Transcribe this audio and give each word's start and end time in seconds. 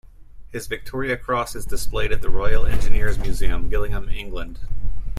His 0.49 0.65
Victoria 0.65 1.15
Cross 1.15 1.55
is 1.55 1.63
displayed 1.67 2.11
at 2.11 2.23
the 2.23 2.29
Royal 2.31 2.65
Engineers 2.65 3.19
Museum, 3.19 3.69
Gillingham, 3.69 4.09
England. 4.09 4.57